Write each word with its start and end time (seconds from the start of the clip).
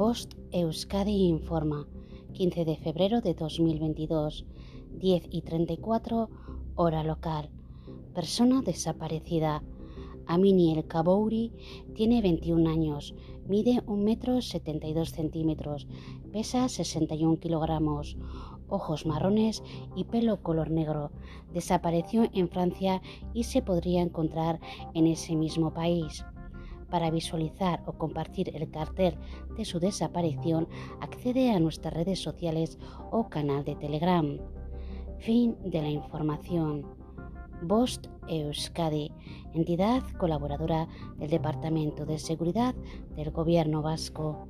Bost 0.00 0.32
Euskadi 0.50 1.28
informa, 1.28 1.86
15 2.32 2.64
de 2.64 2.76
febrero 2.78 3.20
de 3.20 3.34
2022, 3.34 4.46
10 4.96 5.24
y 5.30 5.42
34, 5.42 6.30
hora 6.74 7.04
local. 7.04 7.50
Persona 8.14 8.62
desaparecida. 8.62 9.62
Amini 10.24 10.72
El 10.72 10.86
Kabouri 10.86 11.52
tiene 11.92 12.22
21 12.22 12.70
años, 12.70 13.14
mide 13.46 13.82
1 13.86 14.02
metro 14.02 14.40
72 14.40 15.10
centímetros, 15.10 15.86
pesa 16.32 16.66
61 16.70 17.38
kilogramos, 17.38 18.16
ojos 18.70 19.04
marrones 19.04 19.62
y 19.94 20.04
pelo 20.04 20.42
color 20.42 20.70
negro. 20.70 21.10
Desapareció 21.52 22.26
en 22.32 22.48
Francia 22.48 23.02
y 23.34 23.44
se 23.44 23.60
podría 23.60 24.00
encontrar 24.00 24.60
en 24.94 25.06
ese 25.06 25.36
mismo 25.36 25.74
país. 25.74 26.24
Para 26.90 27.10
visualizar 27.10 27.82
o 27.86 27.92
compartir 27.92 28.54
el 28.54 28.70
cartel 28.70 29.16
de 29.56 29.64
su 29.64 29.78
desaparición, 29.78 30.68
accede 31.00 31.52
a 31.52 31.60
nuestras 31.60 31.94
redes 31.94 32.20
sociales 32.20 32.78
o 33.10 33.28
canal 33.28 33.64
de 33.64 33.76
Telegram. 33.76 34.38
Fin 35.18 35.56
de 35.64 35.82
la 35.82 35.88
información. 35.88 36.86
Bost 37.62 38.06
Euskadi, 38.28 39.12
entidad 39.54 40.02
colaboradora 40.18 40.88
del 41.18 41.30
Departamento 41.30 42.06
de 42.06 42.18
Seguridad 42.18 42.74
del 43.16 43.30
Gobierno 43.30 43.82
Vasco. 43.82 44.46